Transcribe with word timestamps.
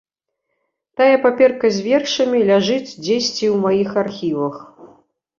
Тая 0.99 1.17
паперка 1.25 1.67
з 1.75 1.83
вершамі 1.87 2.39
ляжыць 2.49 2.87
дзесьці 3.05 3.45
ў 3.53 3.61
маіх 3.67 3.89
архівах. 4.03 4.55